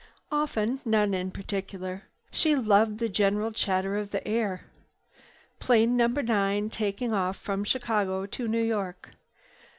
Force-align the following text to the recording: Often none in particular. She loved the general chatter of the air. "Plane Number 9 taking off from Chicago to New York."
Often 0.31 0.81
none 0.83 1.13
in 1.13 1.29
particular. 1.29 2.05
She 2.31 2.55
loved 2.55 2.97
the 2.97 3.07
general 3.07 3.51
chatter 3.51 3.97
of 3.97 4.09
the 4.09 4.27
air. 4.27 4.65
"Plane 5.59 5.95
Number 5.95 6.23
9 6.23 6.71
taking 6.71 7.13
off 7.13 7.37
from 7.37 7.63
Chicago 7.63 8.25
to 8.25 8.47
New 8.47 8.63
York." 8.63 9.09